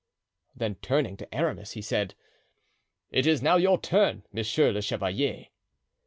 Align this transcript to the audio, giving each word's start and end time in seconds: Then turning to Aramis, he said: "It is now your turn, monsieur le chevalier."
Then 0.55 0.77
turning 0.81 1.15
to 1.17 1.31
Aramis, 1.31 1.73
he 1.73 1.81
said: 1.83 2.15
"It 3.11 3.27
is 3.27 3.43
now 3.43 3.57
your 3.57 3.79
turn, 3.79 4.23
monsieur 4.33 4.71
le 4.71 4.81
chevalier." 4.81 5.49